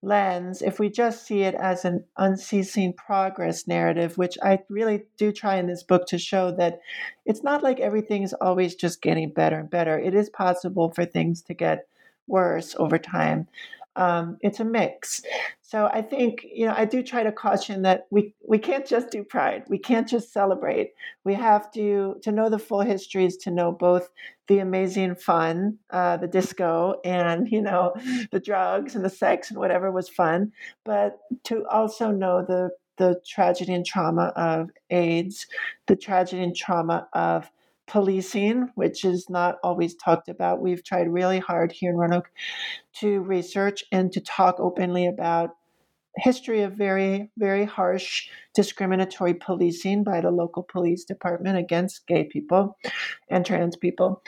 [0.01, 5.31] lens, if we just see it as an unceasing progress narrative, which I really do
[5.31, 6.79] try in this book to show that
[7.25, 9.97] it's not like everything is always just getting better and better.
[9.97, 11.87] It is possible for things to get
[12.27, 13.47] worse over time.
[13.95, 15.23] Um, it's a mix.
[15.67, 19.11] So I think you know I do try to caution that we we can't just
[19.11, 19.65] do pride.
[19.67, 20.93] We can't just celebrate.
[21.25, 24.09] We have to to know the full histories to know both
[24.47, 27.93] the amazing fun, uh, the disco, and you know
[28.31, 30.53] the drugs and the sex and whatever was fun,
[30.85, 35.47] but to also know the the tragedy and trauma of AIDS,
[35.87, 37.51] the tragedy and trauma of
[37.87, 40.61] policing, which is not always talked about.
[40.61, 42.29] We've tried really hard here in Roanoke
[42.99, 45.51] to research and to talk openly about
[46.17, 52.75] history of very very harsh discriminatory policing by the local police department against gay people
[53.29, 54.21] and trans people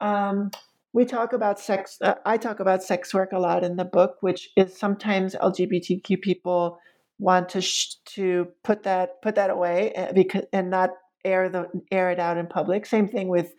[0.00, 0.50] um,
[0.92, 4.18] we talk about sex uh, i talk about sex work a lot in the book
[4.20, 6.78] which is sometimes lgbtq people
[7.18, 10.90] want to sh- to put that put that away eh, because, and not
[11.24, 12.86] air the air it out in public.
[12.86, 13.54] Same thing with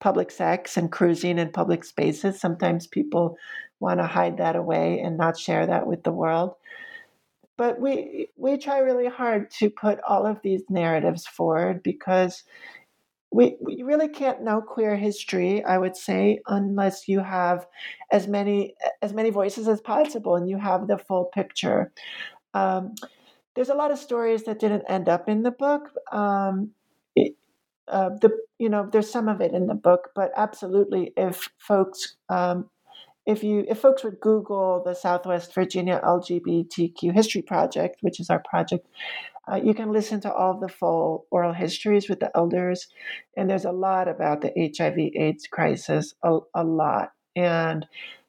[0.00, 2.38] public sex and cruising in public spaces.
[2.40, 3.36] Sometimes people
[3.80, 6.54] want to hide that away and not share that with the world.
[7.56, 12.42] But we we try really hard to put all of these narratives forward because
[13.30, 17.66] we, we really can't know queer history, I would say, unless you have
[18.12, 21.92] as many as many voices as possible and you have the full picture.
[22.54, 22.94] Um,
[23.54, 25.90] there's a lot of stories that didn't end up in the book.
[26.12, 26.70] Um,
[27.88, 32.16] uh, the you know there's some of it in the book, but absolutely, if folks
[32.28, 32.70] um,
[33.26, 38.42] if you if folks would Google the Southwest Virginia LGBTQ History Project, which is our
[38.48, 38.86] project,
[39.50, 42.88] uh, you can listen to all the full oral histories with the elders,
[43.36, 47.86] and there's a lot about the HIV/AIDS crisis, a, a lot, and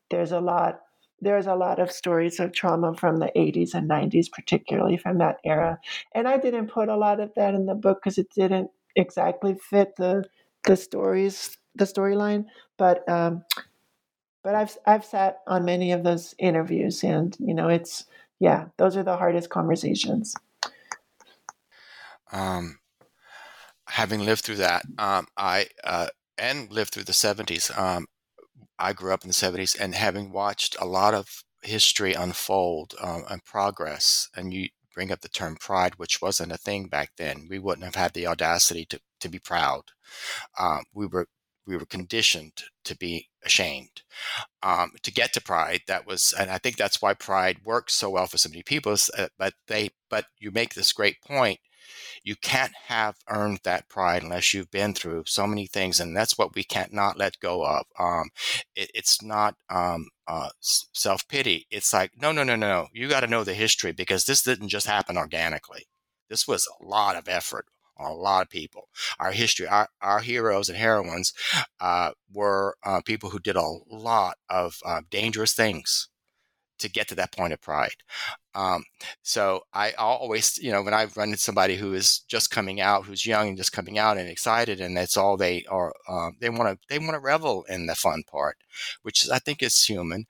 [0.09, 0.81] there's a lot
[1.21, 5.37] there's a lot of stories of trauma from the 80s and 90s, particularly from that
[5.43, 5.79] era.
[6.13, 9.55] And I didn't put a lot of that in the book because it didn't exactly
[9.55, 10.23] fit the
[10.65, 12.45] the stories the storyline
[12.77, 13.43] but um
[14.43, 18.05] but i've i've sat on many of those interviews and you know it's
[18.39, 20.35] yeah those are the hardest conversations.
[22.31, 22.79] Um
[23.87, 28.07] having lived through that um i uh and lived through the 70s um
[28.79, 33.23] i grew up in the 70s and having watched a lot of history unfold um,
[33.29, 37.47] and progress and you bring up the term pride, which wasn't a thing back then.
[37.49, 39.83] We wouldn't have had the audacity to, to be proud.
[40.57, 41.27] Um, we were
[41.67, 44.03] we were conditioned to be ashamed.
[44.61, 48.11] Um, to get to pride, that was, and I think that's why pride works so
[48.11, 48.95] well for so many people.
[49.17, 51.59] Uh, but they, but you make this great point
[52.23, 56.37] you can't have earned that pride unless you've been through so many things, and that's
[56.37, 57.85] what we can't not let go of.
[57.99, 58.29] Um,
[58.75, 61.67] it, it's not um, uh, self pity.
[61.71, 62.87] It's like no, no, no, no.
[62.93, 65.85] You got to know the history because this didn't just happen organically.
[66.29, 67.65] This was a lot of effort
[67.97, 68.89] a lot of people.
[69.19, 71.33] Our history, our, our heroes and heroines
[71.79, 76.09] uh, were uh, people who did a lot of uh, dangerous things
[76.79, 77.95] to get to that point of pride.
[78.53, 78.83] Um,
[79.21, 83.05] so I always, you know, when I run into somebody who is just coming out,
[83.05, 86.49] who's young and just coming out and excited, and that's all they are, um, they
[86.49, 88.57] want to, they want to revel in the fun part,
[89.03, 90.25] which I think is human.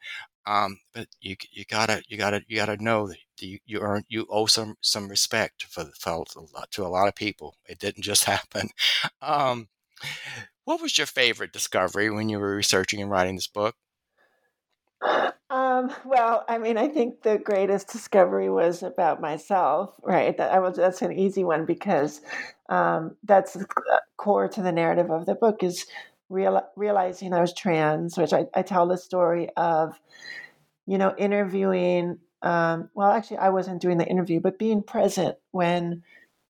[0.47, 4.27] Um, but you, you gotta, you gotta, you gotta know that you, you earn, you
[4.29, 6.23] owe some, some respect for, the for
[6.71, 7.55] to a lot of people.
[7.67, 8.69] It didn't just happen.
[9.21, 9.67] Um,
[10.65, 13.75] what was your favorite discovery when you were researching and writing this book?
[15.49, 20.35] Um, well, I mean, I think the greatest discovery was about myself, right?
[20.37, 22.21] That I was that's an easy one because
[22.69, 23.55] um, that's
[24.17, 25.85] core to the narrative of the book is
[26.29, 29.99] real, realizing I was trans, which I, I tell the story of,
[30.87, 32.19] you know, interviewing.
[32.41, 36.03] Um, well, actually, I wasn't doing the interview, but being present when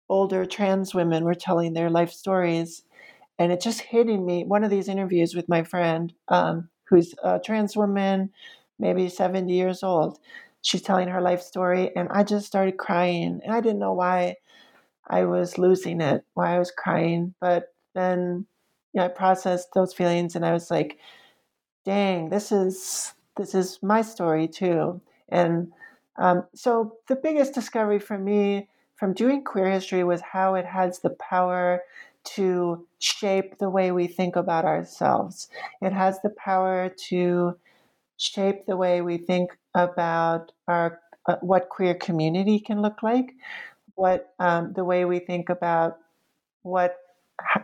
[0.10, 2.84] older trans women were telling their life stories,
[3.40, 4.46] and it just hitting me.
[4.46, 8.32] One of these interviews with my friend, um, who's a trans woman,
[8.80, 10.20] maybe 70 years old.
[10.62, 13.42] She's telling her life story, and I just started crying.
[13.44, 14.38] And I didn't know why
[15.08, 17.36] I was losing it, why I was crying.
[17.40, 18.46] But then
[19.00, 20.98] I processed those feelings and I was like,
[21.86, 25.02] dang, this is this is my story too.
[25.30, 25.72] And
[26.18, 31.00] um, so the biggest discovery for me from doing queer history was how it has
[31.00, 31.82] the power
[32.26, 35.50] to shape the way we think about ourselves.
[35.82, 37.58] It has the power to
[38.18, 43.34] shape the way we think about our uh, what queer community can look like,
[43.96, 46.00] what um, the way we think about
[46.64, 46.98] what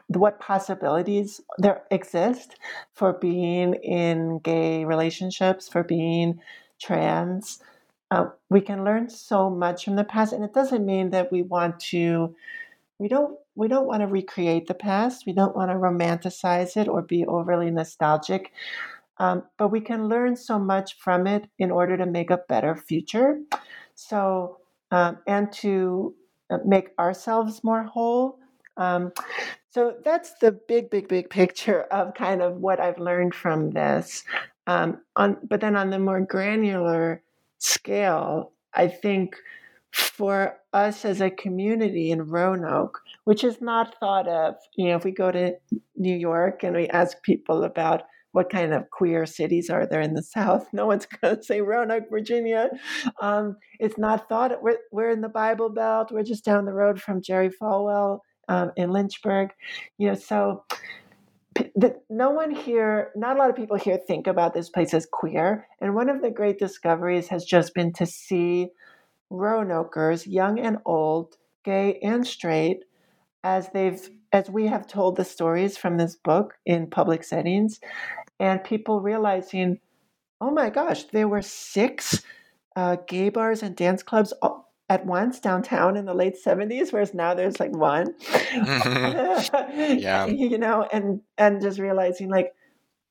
[0.08, 2.56] what possibilities there exist
[2.94, 6.40] for being in gay relationships, for being
[6.80, 7.60] trans.
[8.10, 11.42] Uh, we can learn so much from the past, and it doesn't mean that we
[11.42, 12.36] want to.
[13.02, 13.36] We don't.
[13.56, 15.26] We don't want to recreate the past.
[15.26, 18.52] We don't want to romanticize it or be overly nostalgic.
[19.18, 22.76] Um, but we can learn so much from it in order to make a better
[22.76, 23.40] future.
[23.96, 24.60] So,
[24.92, 26.14] um, and to
[26.52, 28.38] uh, make ourselves more whole.
[28.78, 29.12] Um,
[29.72, 34.24] so that's the big, big, big picture of kind of what I've learned from this.
[34.68, 37.24] Um, on, but then on the more granular
[37.58, 39.36] scale, I think
[39.92, 45.04] for us as a community in Roanoke, which is not thought of, you know, if
[45.04, 45.54] we go to
[45.98, 50.14] New York and we ask people about what kind of queer cities are there in
[50.14, 50.68] the South?
[50.74, 52.70] No one's going to say Roanoke, Virginia.
[53.22, 54.62] Um, it's not thought.
[54.62, 56.12] We're, we're in the Bible Belt.
[56.12, 59.50] We're just down the road from Jerry Falwell um, in Lynchburg.
[59.98, 60.64] You know, so
[61.76, 65.06] the, no one here, not a lot of people here think about this place as
[65.12, 65.68] queer.
[65.82, 68.70] And one of the great discoveries has just been to see
[69.32, 72.84] Roanokers, young and old, gay and straight,
[73.44, 77.80] as they've as we have told the stories from this book in public settings.
[78.40, 79.80] And people realizing,
[80.40, 82.24] oh my gosh, there were six
[82.76, 84.34] uh, gay bars and dance clubs
[84.90, 88.14] at once downtown in the late 70s whereas now there's like one.
[88.54, 90.26] Yeah.
[90.28, 92.54] You know and and just realizing like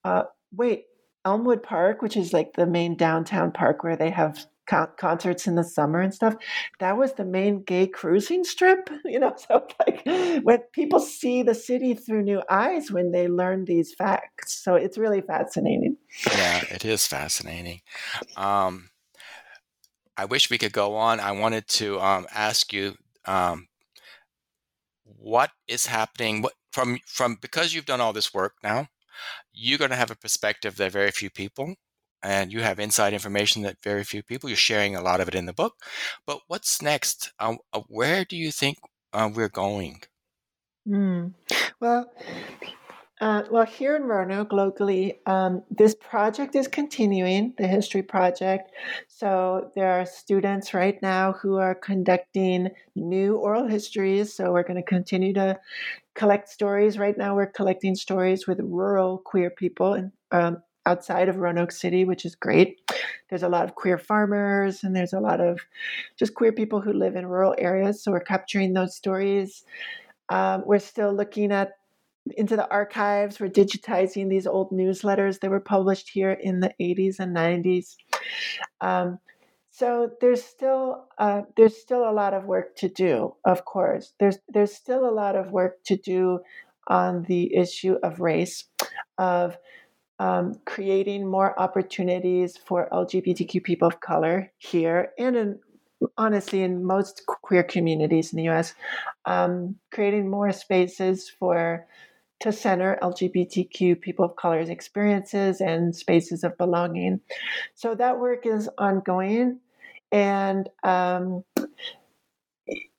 [0.05, 0.85] uh, wait
[1.25, 5.55] elmwood park which is like the main downtown park where they have con- concerts in
[5.55, 6.35] the summer and stuff.
[6.79, 9.35] That was the main gay cruising strip, you know.
[9.37, 10.03] So like
[10.43, 14.99] when people see the city through new eyes when they learn these facts, so it's
[14.99, 15.97] really fascinating.
[16.27, 17.81] Yeah, it is fascinating.
[18.37, 18.91] Um,
[20.17, 21.21] I wish we could go on.
[21.21, 23.69] I wanted to um, ask you um,
[25.05, 28.89] what is happening what, from from because you've done all this work now.
[29.53, 31.75] You're going to have a perspective that very few people
[32.23, 34.49] and you have inside information that very few people.
[34.49, 35.77] You're sharing a lot of it in the book.
[36.27, 37.33] But what's next?
[37.39, 37.59] Um,
[37.89, 38.79] where do you think
[39.13, 40.03] uh, we're going?
[40.89, 41.35] Mm.
[41.81, 42.11] Well,
[43.21, 48.73] uh, well, here in Roanoke, locally, um, this project is continuing, the history project.
[49.09, 54.33] So there are students right now who are conducting new oral histories.
[54.33, 55.61] So we're going to continue to
[56.15, 56.99] collect stories.
[56.99, 62.05] Right now, we're collecting stories with rural queer people and um, outside of Roanoke City,
[62.05, 62.81] which is great.
[63.29, 65.61] There's a lot of queer farmers and there's a lot of
[66.17, 68.03] just queer people who live in rural areas.
[68.03, 69.65] So we're capturing those stories.
[70.29, 71.73] Um, we're still looking at
[72.37, 73.41] into the archives.
[73.41, 77.97] We're digitizing these old newsletters that were published here in the 80s and 90s.
[78.81, 79.19] Um,
[79.71, 83.35] so there's still uh, there's still a lot of work to do.
[83.45, 86.41] Of course, there's there's still a lot of work to do
[86.89, 88.65] on the issue of race,
[89.17, 89.57] of
[90.21, 95.59] um, creating more opportunities for LGBTQ people of color here and in
[96.17, 98.75] honestly in most queer communities in the US,
[99.25, 101.87] um, creating more spaces for
[102.41, 107.21] to center LGBTQ people of color's experiences and spaces of belonging.
[107.75, 109.61] So that work is ongoing,
[110.13, 111.45] and um,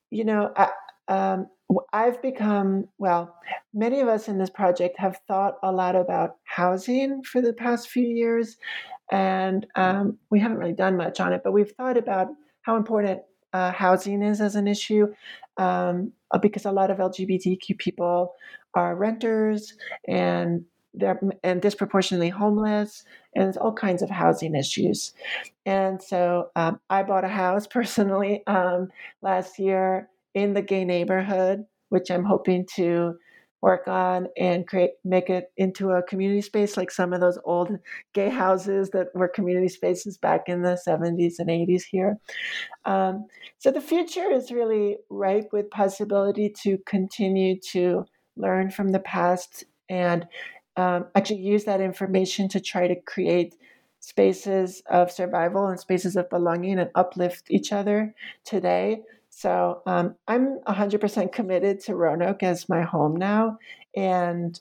[0.10, 0.70] you know, I,
[1.08, 1.48] um,
[1.94, 3.36] I've become, well,
[3.74, 7.90] many of us in this project have thought a lot about housing for the past
[7.90, 8.58] few years.
[9.12, 12.30] And um, we haven't really done much on it, but we've thought about
[12.62, 13.22] how important
[13.54, 15.08] uh, housing is as an issue
[15.58, 18.34] um, uh, because a lot of LGBTQ people
[18.74, 19.74] are renters
[20.08, 20.64] and
[20.94, 25.14] they're and disproportionately homeless, and there's all kinds of housing issues.
[25.66, 28.90] And so um, I bought a house personally um,
[29.22, 33.16] last year in the gay neighborhood, which I'm hoping to
[33.62, 37.78] work on and create make it into a community space like some of those old
[38.14, 42.18] gay houses that were community spaces back in the 70s and 80s here.
[42.86, 43.28] Um,
[43.60, 48.06] so the future is really ripe with possibility to continue to
[48.36, 50.26] learn from the past and
[50.78, 53.56] um, actually use that information to try to create
[54.00, 59.02] spaces of survival and spaces of belonging and uplift each other today
[59.32, 63.58] so um, I'm 100% committed to Roanoke as my home now.
[63.96, 64.60] And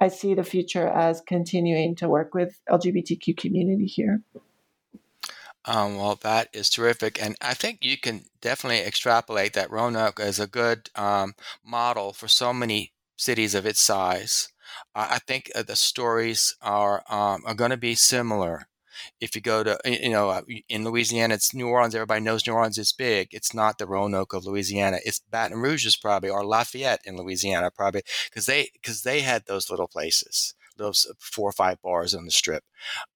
[0.00, 4.22] I see the future as continuing to work with LGBTQ community here.
[5.66, 7.22] Um, well, that is terrific.
[7.22, 12.28] And I think you can definitely extrapolate that Roanoke as a good um, model for
[12.28, 14.48] so many cities of its size.
[14.94, 18.68] Uh, I think uh, the stories are, um, are going to be similar
[19.20, 21.94] if you go to, you know, uh, in Louisiana, it's New Orleans.
[21.94, 23.28] Everybody knows New Orleans is big.
[23.32, 24.98] It's not the Roanoke of Louisiana.
[25.04, 29.46] It's Baton Rouge is probably, or Lafayette in Louisiana, probably, because they because they had
[29.46, 32.64] those little places, those four or five bars on the strip,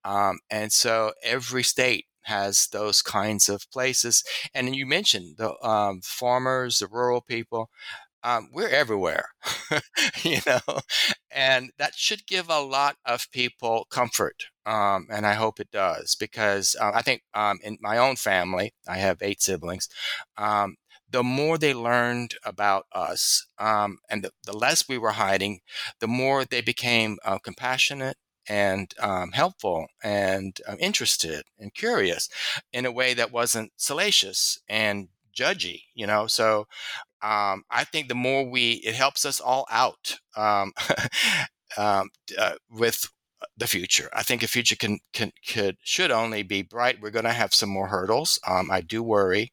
[0.04, 4.24] um, and so every state has those kinds of places.
[4.54, 7.70] And you mentioned the um, farmers, the rural people
[8.24, 9.28] um, we're everywhere,
[10.22, 10.80] you know,
[11.30, 14.46] and that should give a lot of people comfort.
[14.66, 18.72] Um, and I hope it does because uh, I think um, in my own family,
[18.88, 19.88] I have eight siblings.
[20.38, 20.76] Um,
[21.10, 25.60] the more they learned about us um, and the, the, less we were hiding,
[26.00, 28.16] the more they became uh, compassionate
[28.48, 32.28] and um, helpful and uh, interested and curious
[32.72, 36.26] in a way that wasn't salacious and judgy, you know.
[36.26, 36.66] So
[37.24, 40.72] um, I think the more we, it helps us all out um,
[41.78, 43.08] um, uh, with
[43.56, 44.10] the future.
[44.12, 47.00] I think the future can, can could should only be bright.
[47.00, 48.38] We're going to have some more hurdles.
[48.46, 49.52] Um, I do worry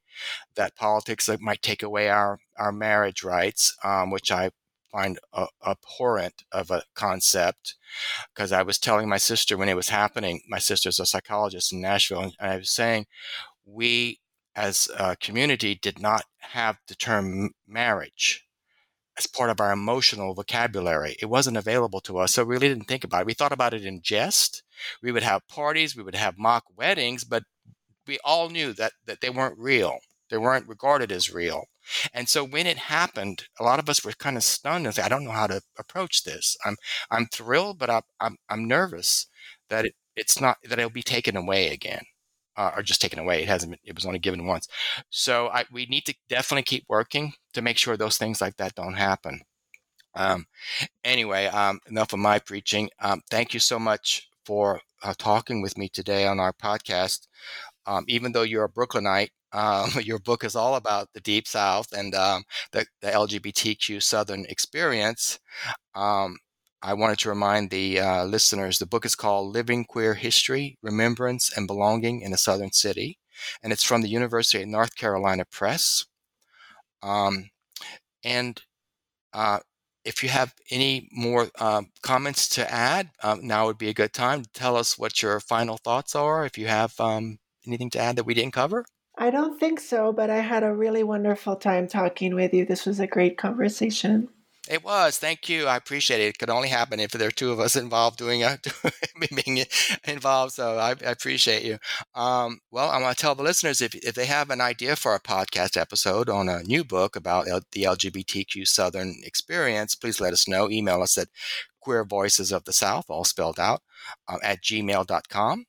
[0.56, 4.52] that politics might take away our our marriage rights, um, which I
[4.92, 7.76] find uh, abhorrent of a concept.
[8.34, 11.82] Because I was telling my sister when it was happening, my sister's a psychologist in
[11.82, 13.06] Nashville, and I was saying
[13.66, 14.20] we
[14.56, 18.46] as a community did not have the term marriage
[19.18, 21.16] as part of our emotional vocabulary.
[21.22, 23.28] It wasn't available to us, so we really didn't think about it.
[23.28, 24.64] We thought about it in jest.
[25.02, 27.44] We would have parties, we would have mock weddings, but
[28.08, 30.00] we all knew that, that they weren't real.
[30.30, 31.66] They weren't regarded as real.
[32.14, 35.02] And so when it happened, a lot of us were kind of stunned and say,
[35.02, 36.56] I don't know how to approach this.
[36.66, 36.78] I'm
[37.10, 39.28] I'm thrilled, but I'm I'm, I'm nervous
[39.70, 42.04] that it, it's not that it'll be taken away again
[42.62, 43.42] uh, or just taken away.
[43.42, 43.72] It hasn't.
[43.72, 44.68] Been, it was only given once.
[45.10, 48.76] So I, we need to definitely keep working to make sure those things like that
[48.76, 49.42] don't happen.
[50.14, 50.46] Um,
[51.04, 52.90] anyway, um, enough of my preaching.
[53.00, 57.28] Um, thank you so much for uh, talking with me today on our podcast.
[57.88, 61.92] Um, even though you're a Brooklynite, um, your book is all about the Deep South
[61.94, 62.44] and um,
[62.74, 65.40] the, the, LGBTQ Southern experience.
[66.84, 71.56] I wanted to remind the uh, listeners the book is called Living Queer History, Remembrance,
[71.56, 73.20] and Belonging in a Southern City.
[73.62, 76.06] And it's from the University of North Carolina Press.
[77.04, 77.50] Um,
[78.24, 78.62] and
[79.34, 79.60] uh,
[80.04, 84.14] if you have any more uh, comments to add, um, now would be a good
[84.14, 86.46] time to tell us what your final thoughts are.
[86.46, 88.86] If you have um, anything to add that we didn't cover.
[89.18, 92.66] I don't think so, but I had a really wonderful time talking with you.
[92.66, 94.30] This was a great conversation.
[94.72, 95.18] It was.
[95.18, 95.68] Thank you.
[95.68, 96.28] I appreciate it.
[96.30, 98.58] It could only happen if there are two of us involved doing a,
[99.44, 99.66] being
[100.06, 100.54] involved.
[100.54, 101.78] So I, I appreciate you.
[102.16, 105.14] Um, well, I want to tell the listeners if, if they have an idea for
[105.14, 110.32] a podcast episode on a new book about L- the LGBTQ Southern experience, please let
[110.32, 110.70] us know.
[110.70, 111.28] Email us at
[111.82, 113.82] queer voices of the South, all spelled out,
[114.30, 115.66] uh, at gmail.com.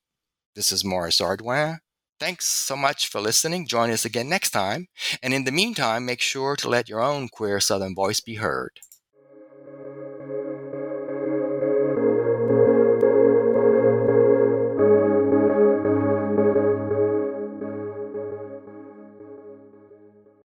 [0.55, 1.78] This is Morris Ardoin.
[2.20, 3.66] Thanks so much for listening.
[3.66, 4.86] Join us again next time.
[5.24, 8.78] And in the meantime, make sure to let your own queer Southern voice be heard.